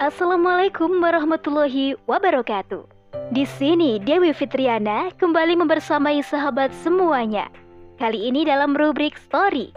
Assalamualaikum 0.00 0.96
warahmatullahi 0.96 1.92
wabarakatuh. 2.08 2.88
Di 3.36 3.44
sini 3.44 4.00
Dewi 4.00 4.32
Fitriana 4.32 5.12
kembali 5.12 5.60
membersamai 5.60 6.24
sahabat 6.24 6.72
semuanya. 6.80 7.52
Kali 8.00 8.32
ini 8.32 8.48
dalam 8.48 8.72
rubrik 8.72 9.20
story 9.20 9.76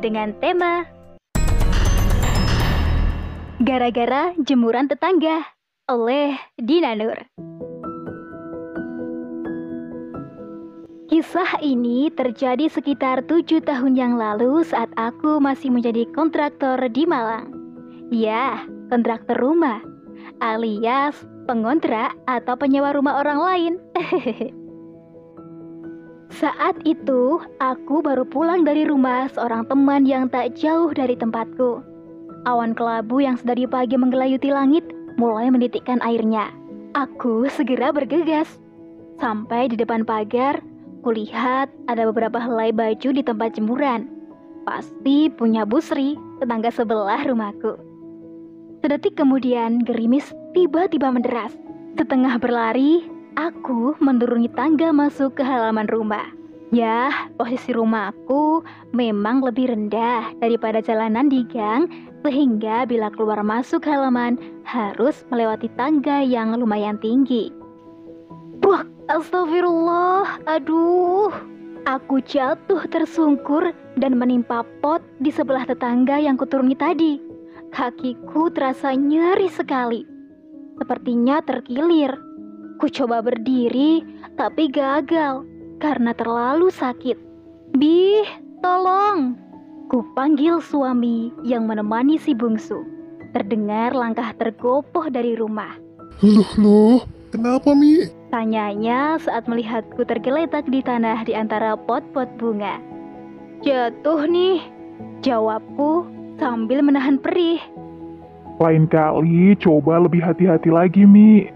dengan 0.00 0.32
tema 0.40 0.88
Gara-gara 3.60 4.32
jemuran 4.40 4.88
tetangga 4.88 5.44
oleh 5.84 6.32
Dina 6.56 6.96
Nur. 6.96 7.20
Kisah 11.12 11.60
ini 11.60 12.08
terjadi 12.08 12.72
sekitar 12.72 13.28
tujuh 13.28 13.60
tahun 13.60 14.00
yang 14.00 14.16
lalu 14.16 14.64
saat 14.64 14.88
aku 14.96 15.44
masih 15.44 15.68
menjadi 15.68 16.08
kontraktor 16.16 16.80
di 16.88 17.04
Malang. 17.04 17.52
Ya, 18.08 18.64
kontraktor 18.92 19.40
rumah, 19.40 19.80
alias 20.44 21.16
pengontrak 21.48 22.12
atau 22.28 22.52
penyewa 22.60 22.92
rumah 22.92 23.24
orang 23.24 23.40
lain. 23.40 23.72
Saat 26.40 26.84
itu, 26.84 27.40
aku 27.60 28.04
baru 28.04 28.28
pulang 28.28 28.68
dari 28.68 28.84
rumah 28.84 29.32
seorang 29.32 29.64
teman 29.68 30.04
yang 30.04 30.28
tak 30.28 30.52
jauh 30.56 30.92
dari 30.92 31.16
tempatku. 31.16 31.80
Awan 32.44 32.76
kelabu 32.76 33.24
yang 33.24 33.40
sedari 33.40 33.64
pagi 33.64 33.96
menggelayuti 33.96 34.52
langit 34.52 34.84
mulai 35.16 35.48
menitikkan 35.48 36.00
airnya. 36.04 36.52
Aku 36.92 37.48
segera 37.48 37.92
bergegas. 37.92 38.60
Sampai 39.20 39.72
di 39.72 39.76
depan 39.76 40.04
pagar, 40.04 40.60
kulihat 41.04 41.68
ada 41.88 42.08
beberapa 42.08 42.40
helai 42.40 42.72
baju 42.72 43.08
di 43.12 43.22
tempat 43.24 43.56
jemuran. 43.56 44.08
Pasti 44.64 45.28
punya 45.32 45.68
Busri, 45.68 46.16
tetangga 46.40 46.72
sebelah 46.72 47.22
rumahku. 47.28 47.91
Sedetik 48.82 49.14
kemudian, 49.14 49.86
gerimis 49.86 50.34
tiba-tiba 50.58 51.14
menderas. 51.14 51.54
Setengah 51.94 52.34
berlari, 52.42 53.06
aku 53.38 53.94
menuruni 54.02 54.50
tangga 54.50 54.90
masuk 54.90 55.38
ke 55.38 55.42
halaman 55.46 55.86
rumah. 55.86 56.26
Ya, 56.74 57.30
posisi 57.38 57.70
rumahku 57.70 58.66
memang 58.90 59.38
lebih 59.38 59.70
rendah 59.70 60.34
daripada 60.42 60.82
jalanan 60.82 61.30
di 61.30 61.46
gang, 61.46 61.86
sehingga 62.26 62.82
bila 62.82 63.06
keluar 63.14 63.38
masuk 63.46 63.86
halaman 63.86 64.34
harus 64.66 65.22
melewati 65.30 65.70
tangga 65.78 66.18
yang 66.18 66.50
lumayan 66.58 66.98
tinggi. 66.98 67.54
Wah, 68.66 68.82
astagfirullah, 69.06 70.42
aduh. 70.50 71.30
Aku 71.86 72.18
jatuh 72.18 72.82
tersungkur 72.90 73.70
dan 73.94 74.18
menimpa 74.18 74.66
pot 74.82 75.06
di 75.22 75.30
sebelah 75.30 75.70
tetangga 75.70 76.18
yang 76.18 76.34
kuturuni 76.34 76.74
tadi. 76.74 77.31
Kakiku 77.72 78.52
terasa 78.52 78.92
nyeri 78.92 79.48
sekali. 79.48 80.04
Sepertinya 80.76 81.40
terkilir. 81.40 82.12
Ku 82.76 82.84
coba 82.92 83.24
berdiri, 83.24 84.04
tapi 84.36 84.68
gagal 84.68 85.48
karena 85.80 86.12
terlalu 86.12 86.68
sakit. 86.68 87.16
Bih, 87.72 88.28
tolong! 88.60 89.40
Ku 89.88 90.04
panggil 90.12 90.60
suami 90.60 91.32
yang 91.48 91.64
menemani 91.64 92.20
si 92.20 92.36
bungsu. 92.36 92.84
Terdengar 93.32 93.96
langkah 93.96 94.36
tergopoh 94.36 95.08
dari 95.08 95.32
rumah. 95.32 95.72
Loh, 96.20 96.52
loh, 96.60 97.00
kenapa 97.32 97.72
Mi? 97.72 98.04
Tanyanya 98.28 99.16
saat 99.16 99.48
melihatku 99.48 100.04
tergeletak 100.04 100.68
di 100.68 100.84
tanah 100.84 101.24
di 101.24 101.32
antara 101.32 101.72
pot-pot 101.80 102.28
bunga. 102.36 102.76
Jatuh 103.64 104.28
nih, 104.28 104.60
jawabku 105.24 106.20
sambil 106.42 106.82
menahan 106.82 107.22
perih. 107.22 107.62
Lain 108.58 108.90
kali 108.90 109.54
coba 109.62 110.02
lebih 110.02 110.18
hati-hati 110.18 110.74
lagi, 110.74 111.06
Mi. 111.06 111.46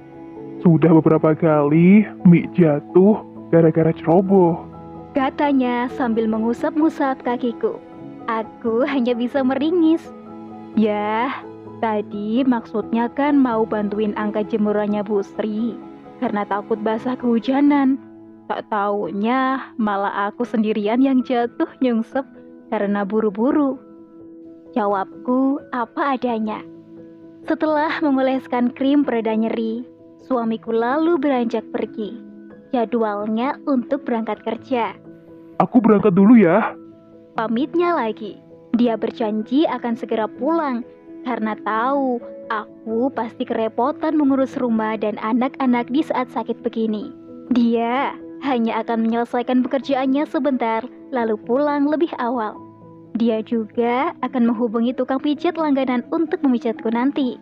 Sudah 0.62 0.94
beberapa 0.94 1.34
kali 1.34 2.06
Mi 2.22 2.46
jatuh 2.54 3.18
gara-gara 3.50 3.90
ceroboh. 3.90 4.62
Katanya 5.10 5.90
sambil 5.90 6.30
mengusap-ngusap 6.30 7.26
kakiku. 7.26 7.82
Aku 8.30 8.86
hanya 8.86 9.18
bisa 9.18 9.42
meringis. 9.42 10.06
Ya, 10.78 11.42
tadi 11.82 12.46
maksudnya 12.46 13.10
kan 13.10 13.34
mau 13.34 13.66
bantuin 13.66 14.14
angkat 14.14 14.54
jemurannya 14.54 15.02
Bu 15.02 15.18
Sri. 15.26 15.74
Karena 16.22 16.46
takut 16.46 16.78
basah 16.78 17.18
kehujanan. 17.18 17.98
Tak 18.46 18.70
taunya 18.70 19.74
malah 19.74 20.30
aku 20.30 20.46
sendirian 20.46 21.02
yang 21.02 21.26
jatuh 21.26 21.66
nyungsep 21.82 22.22
karena 22.70 23.02
buru-buru. 23.02 23.85
Jawabku 24.74 25.62
apa 25.70 26.18
adanya. 26.18 26.64
Setelah 27.46 28.02
memoleskan 28.02 28.74
krim 28.74 29.06
pereda 29.06 29.36
nyeri, 29.36 29.86
suamiku 30.26 30.74
lalu 30.74 31.14
beranjak 31.20 31.62
pergi. 31.70 32.18
Jadwalnya 32.74 33.62
untuk 33.70 34.02
berangkat 34.02 34.42
kerja. 34.42 34.98
Aku 35.62 35.78
berangkat 35.78 36.12
dulu 36.12 36.34
ya. 36.34 36.74
Pamitnya 37.38 37.94
lagi. 37.94 38.42
Dia 38.76 38.98
berjanji 38.98 39.64
akan 39.64 39.94
segera 39.96 40.26
pulang 40.26 40.82
karena 41.24 41.56
tahu 41.64 42.20
aku 42.50 43.08
pasti 43.14 43.46
kerepotan 43.46 44.18
mengurus 44.18 44.58
rumah 44.58 44.98
dan 44.98 45.16
anak-anak 45.22 45.88
di 45.88 46.04
saat 46.04 46.28
sakit 46.34 46.60
begini. 46.60 47.14
Dia 47.54 48.12
hanya 48.44 48.84
akan 48.84 49.06
menyelesaikan 49.06 49.64
pekerjaannya 49.64 50.26
sebentar 50.28 50.84
lalu 51.14 51.38
pulang 51.46 51.88
lebih 51.88 52.10
awal. 52.18 52.65
Dia 53.16 53.40
juga 53.40 54.12
akan 54.20 54.52
menghubungi 54.52 54.92
tukang 54.92 55.16
pijat 55.16 55.56
langganan 55.56 56.04
untuk 56.12 56.44
memijatku 56.44 56.92
nanti. 56.92 57.40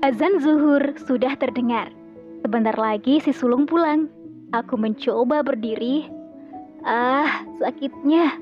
Azan 0.00 0.40
zuhur 0.40 0.80
sudah 1.04 1.36
terdengar. 1.36 1.92
Sebentar 2.40 2.72
lagi 2.80 3.20
si 3.20 3.28
sulung 3.28 3.68
pulang. 3.68 4.08
Aku 4.56 4.80
mencoba 4.80 5.44
berdiri. 5.44 6.08
Ah, 6.88 7.44
sakitnya. 7.60 8.40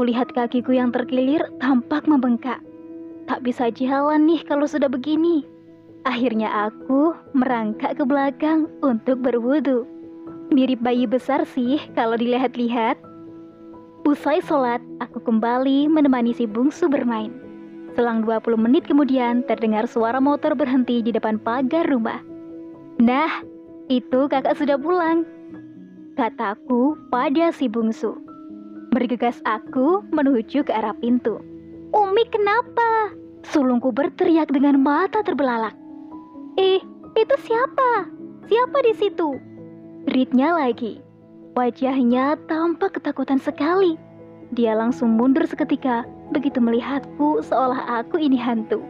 Kulihat 0.00 0.32
kakiku 0.32 0.72
yang 0.72 0.96
terkilir 0.96 1.44
tampak 1.60 2.08
membengkak. 2.08 2.64
Tak 3.28 3.44
bisa 3.44 3.68
jalan 3.68 4.24
nih 4.24 4.40
kalau 4.48 4.64
sudah 4.64 4.88
begini. 4.88 5.44
Akhirnya 6.08 6.72
aku 6.72 7.12
merangkak 7.36 8.00
ke 8.00 8.04
belakang 8.08 8.64
untuk 8.80 9.20
berwudu. 9.20 9.84
Mirip 10.48 10.80
bayi 10.80 11.04
besar 11.04 11.44
sih 11.44 11.78
kalau 11.92 12.16
dilihat-lihat. 12.16 13.11
Usai 14.02 14.42
sholat, 14.42 14.82
aku 14.98 15.22
kembali 15.22 15.86
menemani 15.86 16.34
si 16.34 16.42
bungsu 16.42 16.90
bermain. 16.90 17.30
Selang 17.94 18.26
20 18.26 18.58
menit 18.58 18.82
kemudian 18.82 19.46
terdengar 19.46 19.86
suara 19.86 20.18
motor 20.18 20.58
berhenti 20.58 21.06
di 21.06 21.14
depan 21.14 21.38
pagar 21.38 21.86
rumah. 21.86 22.18
Nah, 22.98 23.30
itu 23.86 24.26
kakak 24.26 24.58
sudah 24.58 24.74
pulang. 24.74 25.22
Kataku 26.18 26.98
pada 27.14 27.54
si 27.54 27.70
bungsu. 27.70 28.18
Bergegas 28.90 29.38
aku 29.46 30.02
menuju 30.10 30.66
ke 30.66 30.72
arah 30.74 30.98
pintu. 30.98 31.38
Umi 31.94 32.26
kenapa? 32.26 33.14
Sulungku 33.46 33.94
berteriak 33.94 34.50
dengan 34.50 34.82
mata 34.82 35.22
terbelalak. 35.22 35.78
Eh, 36.58 36.82
itu 37.14 37.36
siapa? 37.46 38.10
Siapa 38.50 38.78
di 38.82 38.92
situ? 38.98 39.38
Ritnya 40.10 40.58
lagi. 40.58 41.11
Wajahnya 41.52 42.40
tampak 42.48 42.96
ketakutan 42.96 43.36
sekali. 43.36 44.00
Dia 44.56 44.72
langsung 44.72 45.20
mundur 45.20 45.44
seketika 45.44 46.00
begitu 46.32 46.64
melihatku 46.64 47.44
seolah 47.44 48.00
aku 48.00 48.16
ini 48.16 48.40
hantu. 48.40 48.80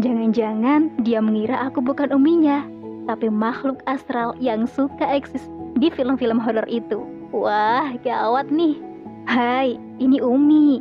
Jangan-jangan 0.00 0.96
dia 1.04 1.20
mengira 1.20 1.68
aku 1.68 1.84
bukan 1.84 2.08
uminya, 2.08 2.64
tapi 3.04 3.28
makhluk 3.28 3.84
astral 3.84 4.32
yang 4.40 4.64
suka 4.64 5.04
eksis 5.04 5.44
di 5.76 5.92
film-film 5.92 6.40
horor 6.40 6.64
itu. 6.72 7.04
Wah, 7.36 7.92
gawat 8.00 8.48
nih. 8.48 8.80
Hai, 9.28 9.76
ini 10.00 10.24
Umi. 10.24 10.80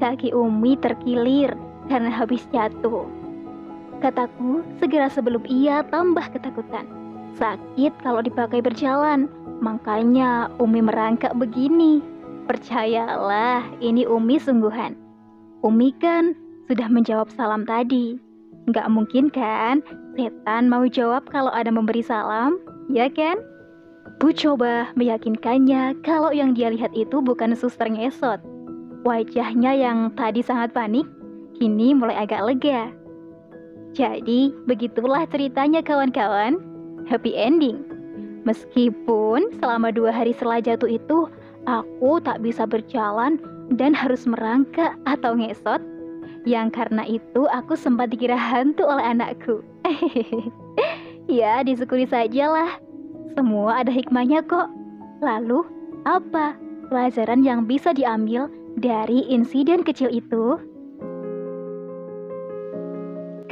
Kaki 0.00 0.32
Umi 0.32 0.80
terkilir 0.80 1.52
karena 1.92 2.08
habis 2.08 2.48
jatuh. 2.56 3.04
Kataku 4.00 4.64
segera 4.80 5.12
sebelum 5.12 5.44
ia 5.44 5.84
tambah 5.92 6.24
ketakutan. 6.32 6.88
Sakit 7.36 7.92
kalau 8.00 8.24
dipakai 8.24 8.64
berjalan, 8.64 9.28
makanya 9.58 10.50
Umi 10.58 10.82
merangkak 10.82 11.34
begini. 11.36 12.00
Percayalah, 12.48 13.62
ini 13.84 14.08
Umi 14.08 14.40
sungguhan. 14.40 14.96
Umi 15.60 15.92
kan 16.00 16.32
sudah 16.70 16.88
menjawab 16.88 17.28
salam 17.34 17.68
tadi. 17.68 18.16
Nggak 18.68 18.88
mungkin 18.92 19.32
kan 19.32 19.80
setan 20.16 20.68
mau 20.68 20.84
jawab 20.84 21.28
kalau 21.28 21.52
ada 21.52 21.68
memberi 21.72 22.00
salam, 22.04 22.60
ya 22.92 23.08
kan? 23.12 23.40
Bu 24.18 24.32
coba 24.32 24.90
meyakinkannya 24.96 26.00
kalau 26.02 26.32
yang 26.32 26.56
dia 26.56 26.72
lihat 26.72 26.90
itu 26.96 27.20
bukan 27.20 27.52
suster 27.52 27.86
ngesot. 27.86 28.40
Wajahnya 29.06 29.76
yang 29.78 30.10
tadi 30.18 30.42
sangat 30.42 30.74
panik, 30.74 31.06
kini 31.56 31.94
mulai 31.94 32.26
agak 32.26 32.44
lega. 32.44 32.90
Jadi, 33.96 34.52
begitulah 34.68 35.24
ceritanya 35.30 35.80
kawan-kawan. 35.80 36.60
Happy 37.08 37.32
ending. 37.32 37.97
Meskipun 38.48 39.52
selama 39.60 39.92
dua 39.92 40.08
hari 40.08 40.32
setelah 40.32 40.64
jatuh 40.64 40.88
itu, 40.88 41.28
aku 41.68 42.16
tak 42.24 42.40
bisa 42.40 42.64
berjalan 42.64 43.36
dan 43.76 43.92
harus 43.92 44.24
merangkak 44.24 44.96
atau 45.04 45.36
ngesot, 45.36 45.84
Yang 46.48 46.80
karena 46.80 47.04
itu 47.04 47.44
aku 47.52 47.76
sempat 47.76 48.08
dikira 48.08 48.40
hantu 48.40 48.88
oleh 48.88 49.04
anakku. 49.04 49.60
ya, 51.28 51.60
disyukuri 51.60 52.08
sajalah. 52.08 52.80
Semua 53.36 53.84
ada 53.84 53.92
hikmahnya 53.92 54.40
kok. 54.48 54.72
Lalu, 55.20 55.68
apa 56.08 56.56
pelajaran 56.88 57.44
yang 57.44 57.68
bisa 57.68 57.92
diambil 57.92 58.48
dari 58.80 59.28
insiden 59.28 59.84
kecil 59.84 60.08
itu? 60.08 60.56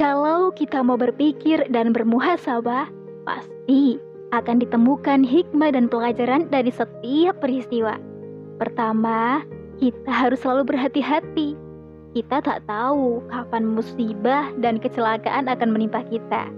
Kalau 0.01 0.49
kita 0.57 0.81
mau 0.81 0.97
berpikir 0.97 1.69
dan 1.69 1.93
bermuhasabah, 1.93 2.89
pasti 3.29 4.01
akan 4.35 4.59
ditemukan 4.59 5.23
hikmah 5.23 5.71
dan 5.71 5.87
pelajaran 5.87 6.47
dari 6.51 6.71
setiap 6.71 7.39
peristiwa. 7.39 7.95
Pertama, 8.57 9.45
kita 9.79 10.09
harus 10.09 10.41
selalu 10.41 10.73
berhati-hati. 10.75 11.55
Kita 12.17 12.41
tak 12.41 12.65
tahu 12.65 13.21
kapan 13.29 13.77
musibah 13.77 14.49
dan 14.57 14.81
kecelakaan 14.81 15.45
akan 15.45 15.69
menimpa 15.69 16.01
kita. 16.09 16.49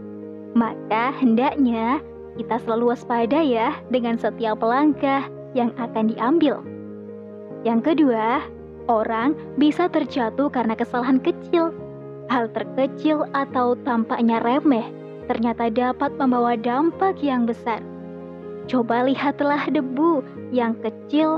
Maka 0.55 1.13
hendaknya 1.19 1.99
kita 2.39 2.57
selalu 2.63 2.95
waspada 2.95 3.43
ya 3.43 3.75
dengan 3.91 4.15
setiap 4.15 4.63
langkah 4.63 5.27
yang 5.51 5.75
akan 5.75 6.15
diambil. 6.15 6.63
Yang 7.67 7.93
kedua, 7.93 8.39
orang 8.87 9.35
bisa 9.59 9.91
terjatuh 9.91 10.47
karena 10.47 10.73
kesalahan 10.79 11.19
kecil 11.19 11.75
Hal 12.29 12.45
terkecil 12.53 13.25
atau 13.33 13.73
tampaknya 13.81 14.37
remeh 14.45 14.85
ternyata 15.29 15.69
dapat 15.69 16.09
membawa 16.17 16.57
dampak 16.57 17.21
yang 17.21 17.45
besar. 17.45 17.85
Coba 18.65 19.05
lihatlah 19.05 19.69
debu 19.69 20.25
yang 20.49 20.73
kecil 20.81 21.37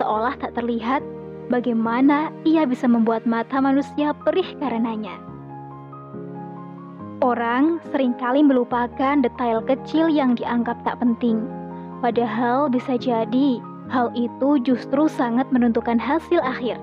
seolah 0.00 0.32
tak 0.40 0.56
terlihat 0.56 1.04
bagaimana 1.52 2.32
ia 2.48 2.64
bisa 2.64 2.88
membuat 2.88 3.28
mata 3.28 3.60
manusia 3.60 4.16
perih 4.24 4.56
karenanya. 4.56 5.20
Orang 7.24 7.80
sering 7.92 8.12
kali 8.20 8.44
melupakan 8.44 9.24
detail 9.24 9.64
kecil 9.64 10.12
yang 10.12 10.36
dianggap 10.36 10.76
tak 10.84 11.00
penting, 11.00 11.48
padahal 12.04 12.68
bisa 12.68 13.00
jadi 13.00 13.56
hal 13.88 14.12
itu 14.12 14.60
justru 14.60 15.08
sangat 15.08 15.48
menentukan 15.48 15.96
hasil 15.96 16.44
akhir. 16.44 16.76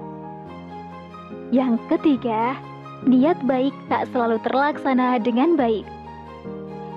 Yang 1.54 1.78
ketiga, 1.86 2.58
niat 3.06 3.38
baik 3.46 3.78
tak 3.94 4.10
selalu 4.10 4.42
terlaksana 4.42 5.22
dengan 5.22 5.54
baik. 5.54 5.86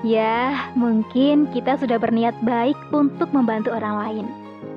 Ya, 0.07 0.71
mungkin 0.79 1.51
kita 1.51 1.75
sudah 1.83 1.99
berniat 1.99 2.39
baik 2.47 2.79
untuk 2.95 3.27
membantu 3.35 3.75
orang 3.75 3.97
lain, 3.99 4.27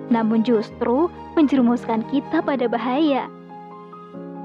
namun 0.09 0.41
justru 0.41 1.05
menjerumuskan 1.37 2.01
kita 2.09 2.41
pada 2.41 2.65
bahaya. 2.65 3.29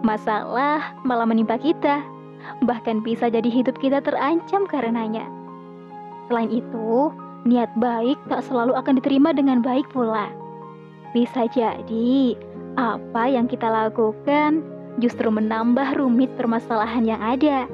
Masalah 0.05 0.93
malah 1.09 1.25
menimpa 1.25 1.57
kita, 1.57 2.05
bahkan 2.69 3.01
bisa 3.01 3.33
jadi 3.33 3.49
hidup 3.49 3.81
kita 3.81 4.05
terancam 4.05 4.69
karenanya. 4.69 5.25
Selain 6.29 6.53
itu, 6.53 7.09
niat 7.49 7.73
baik 7.81 8.21
tak 8.29 8.45
selalu 8.45 8.77
akan 8.77 9.01
diterima 9.01 9.33
dengan 9.33 9.65
baik 9.65 9.89
pula. 9.89 10.29
Bisa 11.17 11.49
jadi 11.49 12.37
apa 12.77 13.25
yang 13.33 13.49
kita 13.49 13.73
lakukan 13.73 14.61
justru 15.01 15.33
menambah 15.33 15.97
rumit 15.97 16.29
permasalahan 16.37 17.09
yang 17.09 17.25
ada. 17.25 17.65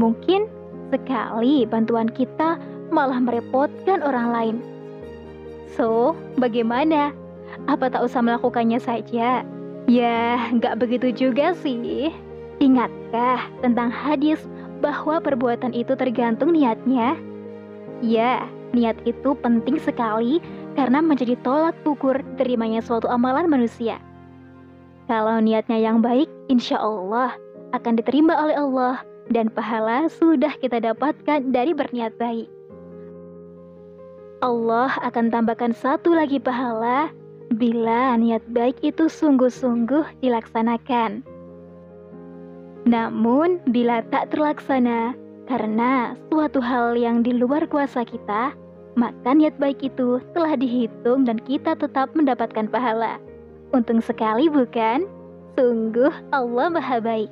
Mungkin 0.00 0.55
sekali 0.90 1.66
bantuan 1.66 2.10
kita 2.10 2.60
malah 2.90 3.18
merepotkan 3.18 4.02
orang 4.02 4.28
lain. 4.30 4.56
So, 5.74 6.14
bagaimana? 6.38 7.12
Apa 7.66 7.90
tak 7.90 8.06
usah 8.06 8.22
melakukannya 8.22 8.78
saja? 8.78 9.42
Ya, 9.86 10.18
nggak 10.54 10.82
begitu 10.82 11.14
juga 11.14 11.54
sih. 11.58 12.10
Ingatkah 12.58 13.46
tentang 13.60 13.92
hadis 13.92 14.40
bahwa 14.80 15.20
perbuatan 15.20 15.72
itu 15.76 15.94
tergantung 15.94 16.54
niatnya? 16.54 17.14
Ya, 18.04 18.44
niat 18.76 18.96
itu 19.08 19.32
penting 19.40 19.80
sekali 19.80 20.42
karena 20.76 21.00
menjadi 21.00 21.38
tolak 21.40 21.76
ukur 21.88 22.20
terimanya 22.36 22.84
suatu 22.84 23.08
amalan 23.08 23.48
manusia. 23.48 23.96
Kalau 25.06 25.38
niatnya 25.38 25.78
yang 25.78 26.02
baik, 26.02 26.26
insya 26.50 26.82
Allah 26.82 27.32
akan 27.72 27.98
diterima 27.98 28.34
oleh 28.36 28.56
Allah 28.58 29.00
dan 29.30 29.50
pahala 29.50 30.06
sudah 30.10 30.54
kita 30.58 30.78
dapatkan 30.82 31.50
dari 31.50 31.74
berniat 31.74 32.14
baik. 32.18 32.46
Allah 34.44 34.92
akan 35.00 35.32
tambahkan 35.32 35.72
satu 35.72 36.12
lagi 36.12 36.36
pahala 36.36 37.08
bila 37.54 38.14
niat 38.20 38.42
baik 38.52 38.78
itu 38.84 39.08
sungguh-sungguh 39.08 40.20
dilaksanakan. 40.20 41.24
Namun, 42.86 43.58
bila 43.70 44.04
tak 44.14 44.30
terlaksana 44.30 45.16
karena 45.50 46.14
suatu 46.30 46.62
hal 46.62 46.94
yang 46.94 47.22
di 47.22 47.34
luar 47.34 47.66
kuasa 47.66 48.06
kita, 48.06 48.54
maka 48.94 49.30
niat 49.34 49.58
baik 49.58 49.82
itu 49.82 50.22
telah 50.34 50.54
dihitung 50.54 51.26
dan 51.26 51.42
kita 51.42 51.74
tetap 51.74 52.14
mendapatkan 52.14 52.70
pahala. 52.70 53.18
Untung 53.74 53.98
sekali 53.98 54.46
bukan? 54.46 55.06
Sungguh 55.58 56.12
Allah 56.30 56.68
Maha 56.70 56.98
Baik. 57.02 57.30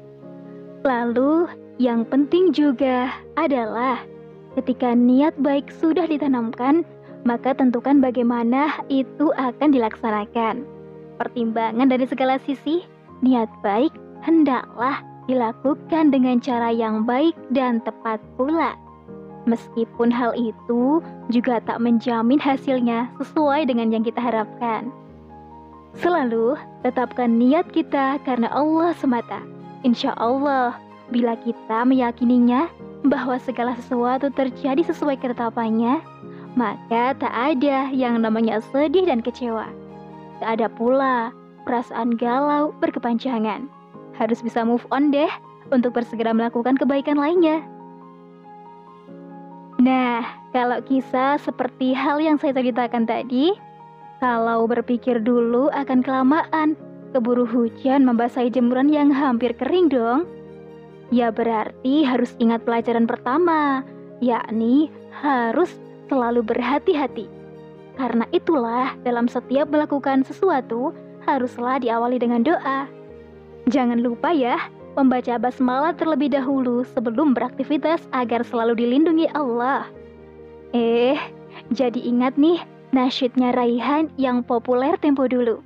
Lalu 0.85 1.49
yang 1.81 2.05
penting 2.05 2.53
juga 2.53 3.09
adalah 3.41 4.05
ketika 4.53 4.93
niat 4.93 5.33
baik 5.41 5.73
sudah 5.81 6.05
ditanamkan, 6.05 6.85
maka 7.25 7.57
tentukan 7.57 8.05
bagaimana 8.05 8.85
itu 8.93 9.33
akan 9.41 9.73
dilaksanakan. 9.73 10.69
Pertimbangan 11.17 11.89
dari 11.89 12.05
segala 12.05 12.37
sisi, 12.45 12.85
niat 13.25 13.49
baik 13.65 13.97
hendaklah 14.21 15.01
dilakukan 15.25 16.13
dengan 16.13 16.37
cara 16.45 16.69
yang 16.69 17.09
baik 17.09 17.33
dan 17.57 17.81
tepat 17.81 18.21
pula. 18.37 18.77
Meskipun 19.49 20.13
hal 20.13 20.37
itu 20.37 21.01
juga 21.33 21.65
tak 21.65 21.81
menjamin 21.81 22.37
hasilnya 22.37 23.09
sesuai 23.25 23.73
dengan 23.73 23.89
yang 23.89 24.05
kita 24.05 24.21
harapkan. 24.21 24.93
Selalu 25.97 26.61
tetapkan 26.85 27.41
niat 27.41 27.73
kita 27.73 28.21
karena 28.29 28.53
Allah 28.53 28.93
semata. 29.01 29.54
Insya 29.85 30.17
Allah, 30.17 30.81
bila 31.13 31.37
kita 31.37 31.85
meyakininya 31.85 32.73
bahwa 33.05 33.37
segala 33.37 33.77
sesuatu 33.77 34.33
terjadi 34.33 34.81
sesuai 34.81 35.21
ketetapannya, 35.21 36.01
maka 36.57 37.13
tak 37.21 37.35
ada 37.37 37.93
yang 37.93 38.17
namanya 38.25 38.65
sedih 38.73 39.05
dan 39.05 39.21
kecewa. 39.21 39.69
Tak 40.41 40.57
ada 40.57 40.67
pula 40.73 41.37
perasaan 41.69 42.17
galau 42.17 42.73
berkepanjangan. 42.81 43.69
Harus 44.17 44.41
bisa 44.41 44.65
move 44.65 44.89
on 44.89 45.13
deh 45.13 45.29
untuk 45.69 45.93
bersegera 45.93 46.33
melakukan 46.33 46.81
kebaikan 46.81 47.20
lainnya. 47.20 47.61
Nah, 49.85 50.25
kalau 50.55 50.81
kisah 50.87 51.37
seperti 51.37 51.93
hal 51.93 52.23
yang 52.23 52.41
saya 52.41 52.56
ceritakan 52.56 53.05
tadi, 53.05 53.53
kalau 54.23 54.65
berpikir 54.65 55.20
dulu 55.20 55.69
akan 55.75 56.01
kelamaan, 56.01 56.79
keburu 57.15 57.47
hujan 57.47 58.03
membasahi 58.03 58.51
jemuran 58.51 58.91
yang 58.91 59.15
hampir 59.15 59.55
kering 59.55 59.87
dong. 59.87 60.27
Ya 61.15 61.31
berarti 61.31 62.03
harus 62.03 62.35
ingat 62.43 62.67
pelajaran 62.67 63.06
pertama, 63.06 63.87
yakni 64.19 64.91
harus 65.15 65.71
selalu 66.11 66.43
berhati-hati. 66.43 67.31
Karena 67.94 68.27
itulah 68.35 68.99
dalam 69.06 69.31
setiap 69.31 69.71
melakukan 69.71 70.27
sesuatu 70.27 70.91
haruslah 71.23 71.79
diawali 71.79 72.19
dengan 72.19 72.43
doa. 72.43 72.91
Jangan 73.71 74.03
lupa 74.03 74.35
ya, 74.35 74.59
membaca 74.99 75.39
basmalah 75.39 75.94
terlebih 75.94 76.35
dahulu 76.35 76.83
sebelum 76.93 77.33
beraktivitas 77.33 78.03
agar 78.11 78.43
selalu 78.43 78.83
dilindungi 78.83 79.31
Allah. 79.33 79.87
Eh, 80.75 81.15
jadi 81.71 82.03
ingat 82.03 82.35
nih, 82.35 82.59
nasyidnya 82.91 83.55
Raihan 83.55 84.11
yang 84.19 84.43
populer 84.43 84.99
tempo 84.99 85.31
dulu. 85.31 85.63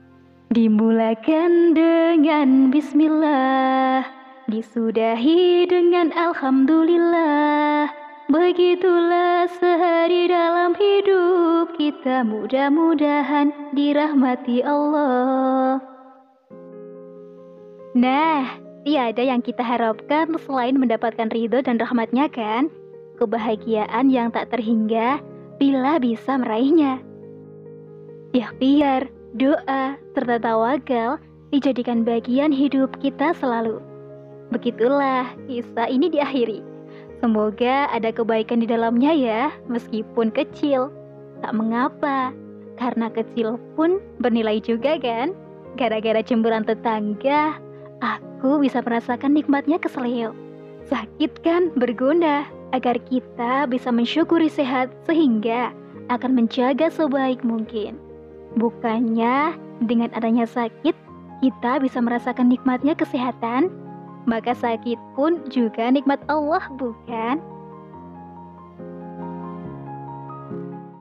Dimulakan 0.49 1.77
dengan 1.77 2.73
bismillah, 2.73 4.01
disudahi 4.49 5.69
dengan 5.69 6.09
alhamdulillah. 6.17 7.93
Begitulah 8.33 9.45
sehari 9.61 10.25
dalam 10.33 10.73
hidup 10.73 11.77
kita 11.77 12.25
mudah-mudahan 12.25 13.53
dirahmati 13.77 14.65
Allah. 14.65 15.85
Nah, 17.93 18.57
tiada 18.89 19.21
yang 19.21 19.45
kita 19.45 19.61
harapkan 19.61 20.33
selain 20.49 20.81
mendapatkan 20.81 21.29
ridho 21.29 21.61
dan 21.61 21.77
rahmatnya 21.77 22.25
kan? 22.33 22.73
Kebahagiaan 23.21 24.09
yang 24.09 24.33
tak 24.33 24.49
terhingga 24.49 25.21
bila 25.61 26.01
bisa 26.01 26.41
meraihnya 26.41 27.05
ikhtiar, 28.33 29.09
doa, 29.39 29.95
serta 30.19 30.37
tawakal 30.43 31.23
dijadikan 31.55 32.03
bagian 32.03 32.51
hidup 32.51 32.91
kita 32.99 33.33
selalu. 33.39 33.79
Begitulah 34.51 35.31
kisah 35.47 35.87
ini 35.87 36.11
diakhiri. 36.11 36.61
Semoga 37.23 37.87
ada 37.91 38.11
kebaikan 38.11 38.63
di 38.63 38.67
dalamnya 38.67 39.15
ya, 39.15 39.43
meskipun 39.71 40.35
kecil. 40.35 40.91
Tak 41.39 41.55
mengapa, 41.55 42.35
karena 42.79 43.11
kecil 43.15 43.59
pun 43.79 44.03
bernilai 44.19 44.59
juga 44.59 44.99
kan? 44.99 45.35
Gara-gara 45.79 46.19
cemburan 46.23 46.67
tetangga, 46.67 47.59
aku 48.03 48.59
bisa 48.63 48.83
merasakan 48.83 49.35
nikmatnya 49.39 49.79
keselio. 49.79 50.35
Sakit 50.91 51.43
kan 51.47 51.71
berguna 51.79 52.49
agar 52.75 52.99
kita 53.07 53.69
bisa 53.71 53.93
mensyukuri 53.93 54.51
sehat 54.51 54.91
sehingga 55.07 55.71
akan 56.09 56.35
menjaga 56.35 56.89
sebaik 56.89 57.45
mungkin. 57.45 58.08
Bukannya 58.57 59.59
dengan 59.85 60.09
adanya 60.17 60.49
sakit 60.49 60.97
kita 61.45 61.79
bisa 61.83 62.01
merasakan 62.03 62.51
nikmatnya 62.51 62.97
kesehatan, 62.97 63.71
maka 64.27 64.57
sakit 64.57 64.99
pun 65.15 65.45
juga 65.53 65.93
nikmat 65.93 66.19
Allah, 66.27 66.63
bukan? 66.81 67.39